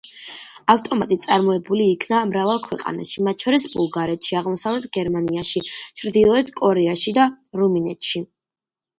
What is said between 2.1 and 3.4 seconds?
მრავალ ქვეყანაში,